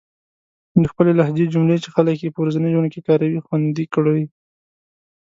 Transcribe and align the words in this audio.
د 0.81 0.83
خپلې 0.91 1.11
لهجې 1.19 1.45
جملې 1.53 1.77
چې 1.83 1.89
خلک 1.95 2.17
يې 2.23 2.33
په 2.33 2.39
ورځني 2.41 2.67
ژوند 2.73 2.87
کې 2.93 3.01
کاروي، 3.07 3.39
خوندي 3.45 3.85
کړئ. 3.93 4.21